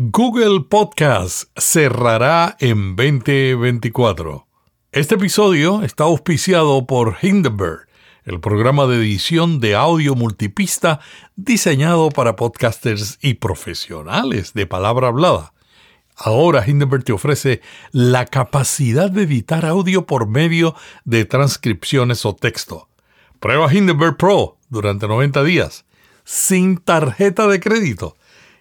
[0.00, 4.46] Google Podcast cerrará en 2024.
[4.92, 7.88] Este episodio está auspiciado por Hindenburg,
[8.22, 11.00] el programa de edición de audio multipista
[11.34, 15.52] diseñado para podcasters y profesionales de palabra hablada.
[16.14, 17.60] Ahora Hindenburg te ofrece
[17.90, 20.76] la capacidad de editar audio por medio
[21.06, 22.88] de transcripciones o texto.
[23.40, 25.86] Prueba Hindenburg Pro durante 90 días,
[26.22, 28.14] sin tarjeta de crédito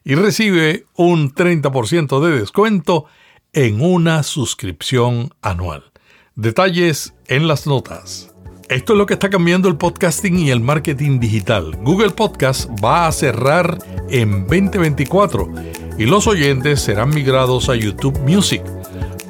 [0.07, 3.07] y recibe un 30% de descuento
[3.51, 5.91] en una suscripción anual.
[6.33, 8.33] Detalles en las notas.
[8.69, 11.75] Esto es lo que está cambiando el podcasting y el marketing digital.
[11.81, 15.49] Google Podcast va a cerrar en 2024
[15.97, 18.63] y los oyentes serán migrados a YouTube Music.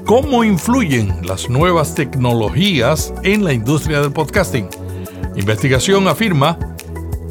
[0.05, 4.69] ¿Cómo influyen las nuevas tecnologías en la industria del podcasting?
[5.35, 6.59] Investigación afirma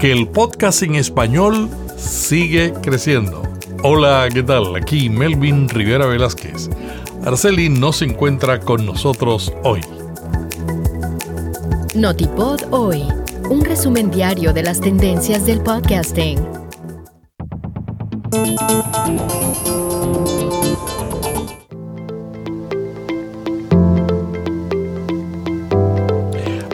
[0.01, 3.46] que el podcast en español sigue creciendo.
[3.83, 4.75] Hola, ¿qué tal?
[4.75, 6.71] Aquí Melvin Rivera Velázquez.
[7.25, 9.81] Arceli no se encuentra con nosotros hoy.
[11.95, 13.05] Notipod hoy,
[13.51, 16.39] un resumen diario de las tendencias del podcasting.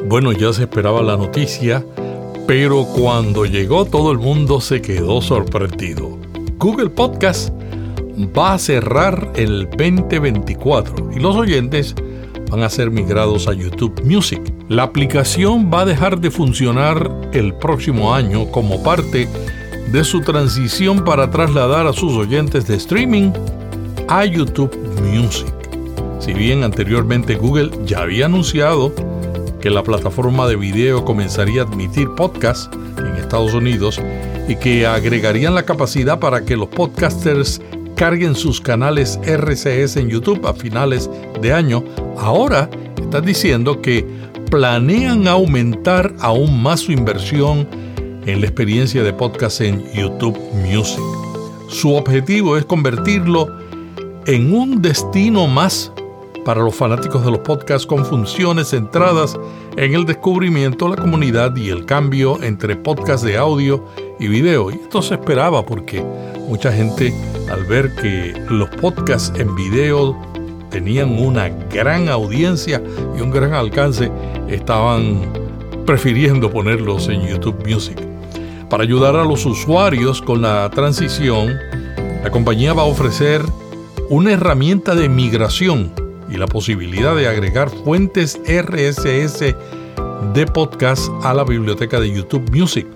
[0.08, 1.84] Bueno, ya se esperaba la noticia
[2.46, 6.18] pero cuando llegó todo el mundo se quedó sorprendido.
[6.62, 7.50] Google Podcast
[8.38, 11.92] va a cerrar el 2024 y los oyentes
[12.52, 14.40] van a ser migrados a YouTube Music.
[14.68, 19.26] La aplicación va a dejar de funcionar el próximo año como parte
[19.90, 23.32] de su transición para trasladar a sus oyentes de streaming
[24.06, 24.72] a YouTube
[25.12, 25.52] Music.
[26.20, 28.94] Si bien anteriormente Google ya había anunciado
[29.60, 34.00] que la plataforma de video comenzaría a admitir podcasts en Estados Unidos
[34.48, 37.60] y que agregarían la capacidad para que los podcasters
[37.96, 41.08] carguen sus canales RCS en YouTube a finales
[41.40, 41.84] de año,
[42.18, 42.68] ahora
[43.00, 44.04] están diciendo que
[44.50, 47.68] planean aumentar aún más su inversión
[48.26, 51.00] en la experiencia de podcast en YouTube Music.
[51.68, 53.46] Su objetivo es convertirlo
[54.26, 55.91] en un destino más
[56.44, 59.38] para los fanáticos de los podcasts con funciones centradas
[59.76, 63.84] en el descubrimiento, la comunidad y el cambio entre podcasts de audio
[64.18, 64.70] y video.
[64.70, 66.04] Y esto se esperaba porque
[66.48, 67.14] mucha gente
[67.50, 70.16] al ver que los podcasts en video
[70.70, 72.82] tenían una gran audiencia
[73.16, 74.10] y un gran alcance,
[74.48, 75.20] estaban
[75.86, 77.98] prefiriendo ponerlos en YouTube Music.
[78.70, 81.52] Para ayudar a los usuarios con la transición,
[82.24, 83.42] la compañía va a ofrecer
[84.08, 85.92] una herramienta de migración
[86.32, 89.54] y la posibilidad de agregar fuentes RSS
[90.34, 92.86] de podcast a la biblioteca de YouTube Music.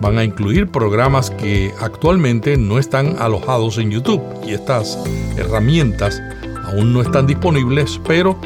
[0.00, 4.98] Van a incluir programas que actualmente no están alojados en YouTube y estas
[5.36, 6.20] herramientas
[6.64, 8.40] aún no están disponibles, pero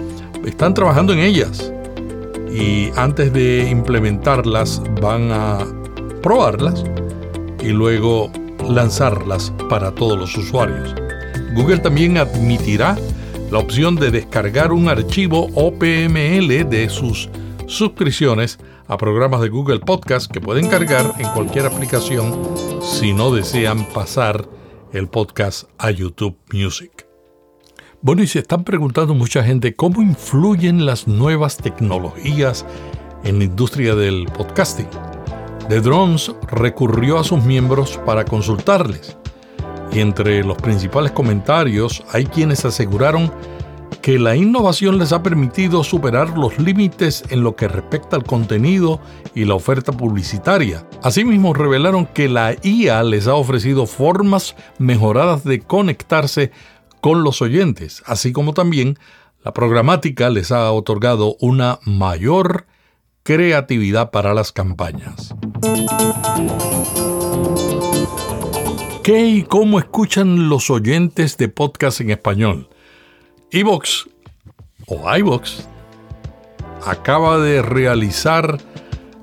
[0.44, 1.72] están trabajando en ellas.
[2.52, 5.58] Y antes de implementarlas van a
[6.22, 6.84] probarlas
[7.62, 8.30] y luego
[8.68, 10.94] lanzarlas para todos los usuarios.
[11.54, 12.96] Google también admitirá
[13.54, 17.28] la opción de descargar un archivo OPML de sus
[17.68, 22.34] suscripciones a programas de Google Podcast que pueden cargar en cualquier aplicación
[22.82, 24.48] si no desean pasar
[24.92, 27.06] el podcast a YouTube Music.
[28.02, 32.66] Bueno, y se están preguntando mucha gente cómo influyen las nuevas tecnologías
[33.22, 34.88] en la industria del podcasting.
[35.68, 39.16] The Drones recurrió a sus miembros para consultarles
[40.00, 43.32] entre los principales comentarios hay quienes aseguraron
[44.02, 49.00] que la innovación les ha permitido superar los límites en lo que respecta al contenido
[49.34, 50.86] y la oferta publicitaria.
[51.02, 56.50] Asimismo, revelaron que la IA les ha ofrecido formas mejoradas de conectarse
[57.00, 58.98] con los oyentes, así como también
[59.42, 62.66] la programática les ha otorgado una mayor
[63.22, 65.34] creatividad para las campañas.
[69.04, 72.70] ¿Qué y cómo escuchan los oyentes de podcast en español?
[73.50, 74.08] Evox
[74.86, 75.68] o iVox
[76.86, 78.56] acaba de realizar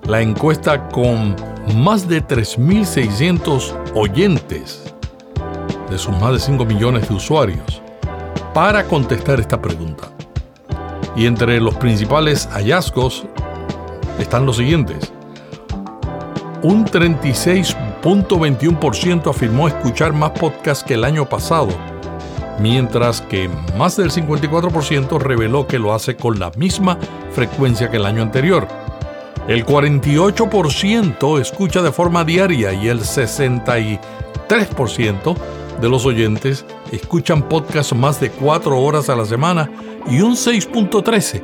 [0.04, 1.36] la encuesta con
[1.78, 4.84] más de 3.600 oyentes
[5.90, 7.82] de sus más de 5 millones de usuarios
[8.54, 10.12] para contestar esta pregunta.
[11.16, 13.24] Y entre los principales hallazgos
[14.20, 15.12] están los siguientes.
[16.62, 21.70] Un 36 21% afirmó escuchar más podcasts que el año pasado,
[22.60, 26.98] mientras que más del 54% reveló que lo hace con la misma
[27.34, 28.70] frecuencia que el año anterior.
[29.48, 35.36] El 48% escucha de forma diaria y el 63%
[35.82, 39.72] de los oyentes escuchan podcasts más de 4 horas a la semana
[40.10, 41.42] y un 6.13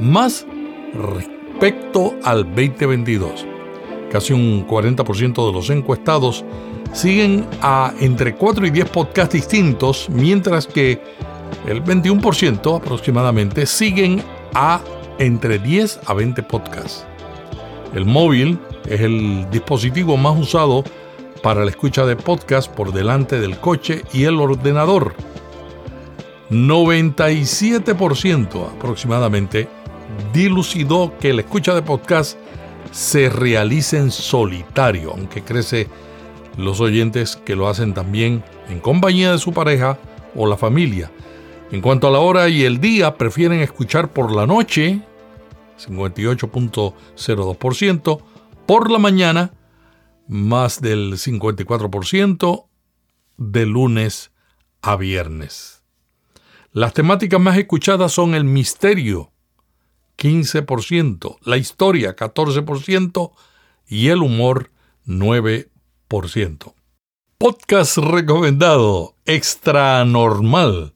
[0.00, 0.46] más
[0.94, 3.53] respecto al 2022.
[4.14, 6.44] Casi un 40% de los encuestados
[6.92, 11.02] siguen a entre 4 y 10 podcasts distintos, mientras que
[11.66, 14.22] el 21% aproximadamente siguen
[14.54, 14.80] a
[15.18, 17.04] entre 10 a 20 podcasts.
[17.92, 20.84] El móvil es el dispositivo más usado
[21.42, 25.16] para la escucha de podcast por delante del coche y el ordenador.
[26.50, 29.66] 97% aproximadamente
[30.32, 32.38] dilucidó que la escucha de podcast
[32.90, 35.88] se realice en solitario, aunque crece
[36.56, 39.98] los oyentes que lo hacen también en compañía de su pareja
[40.34, 41.10] o la familia.
[41.70, 45.00] En cuanto a la hora y el día, prefieren escuchar por la noche,
[45.78, 48.22] 58.02%,
[48.66, 49.52] por la mañana,
[50.28, 52.66] más del 54%,
[53.36, 54.30] de lunes
[54.82, 55.82] a viernes.
[56.72, 59.32] Las temáticas más escuchadas son el misterio,
[60.24, 63.32] 15%, la historia, 14%,
[63.86, 64.70] y el humor,
[65.06, 66.74] 9%.
[67.36, 70.94] Podcast recomendado, extra normal.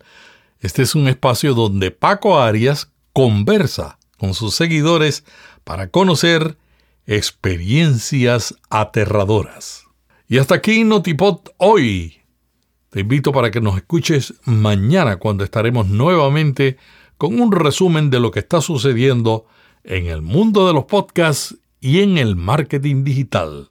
[0.61, 5.25] Este es un espacio donde Paco Arias conversa con sus seguidores
[5.63, 6.57] para conocer
[7.07, 9.85] experiencias aterradoras.
[10.27, 12.23] Y hasta aquí Notipod hoy.
[12.89, 16.79] Te invito para que nos escuches mañana cuando estaremos nuevamente
[17.19, 19.45] con un resumen de lo que está sucediendo
[19.83, 23.67] en el mundo de los podcasts y en el marketing digital.